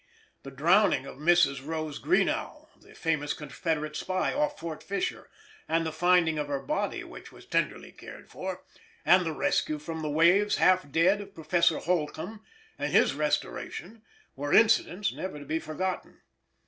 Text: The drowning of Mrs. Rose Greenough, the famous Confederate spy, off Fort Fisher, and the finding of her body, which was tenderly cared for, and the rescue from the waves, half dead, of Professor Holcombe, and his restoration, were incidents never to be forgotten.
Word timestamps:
The 0.41 0.49
drowning 0.49 1.05
of 1.05 1.17
Mrs. 1.17 1.63
Rose 1.63 1.99
Greenough, 1.99 2.69
the 2.75 2.95
famous 2.95 3.33
Confederate 3.33 3.95
spy, 3.95 4.33
off 4.33 4.57
Fort 4.59 4.81
Fisher, 4.81 5.29
and 5.67 5.85
the 5.85 5.91
finding 5.91 6.39
of 6.39 6.47
her 6.47 6.59
body, 6.59 7.03
which 7.03 7.31
was 7.31 7.45
tenderly 7.45 7.91
cared 7.91 8.27
for, 8.27 8.63
and 9.05 9.23
the 9.23 9.31
rescue 9.31 9.77
from 9.77 10.01
the 10.01 10.09
waves, 10.09 10.55
half 10.55 10.89
dead, 10.91 11.21
of 11.21 11.35
Professor 11.35 11.77
Holcombe, 11.77 12.43
and 12.79 12.91
his 12.91 13.13
restoration, 13.13 14.01
were 14.35 14.51
incidents 14.55 15.13
never 15.13 15.37
to 15.37 15.45
be 15.45 15.59
forgotten. 15.59 16.21